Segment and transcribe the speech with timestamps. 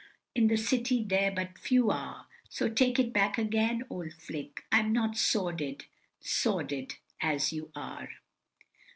[0.33, 4.91] "In the City there but few are, So take it back again, old flick, I'm
[4.93, 5.85] not so sordid
[6.19, 8.09] (sworded) as you are."